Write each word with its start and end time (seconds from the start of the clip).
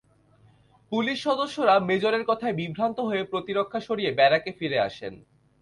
Police 0.91 1.17
সদস্যরা 1.23 1.75
মেজরের 1.79 2.23
কথায় 2.25 2.53
বিভ্রান্ত 2.53 2.97
হয়ে 2.99 3.23
প্রতিরক্ষা 3.23 3.79
সরিয়ে 3.79 4.11
ব্যারাকে 4.11 4.51
ফিরে 4.51 4.77
আসেন। 4.79 5.13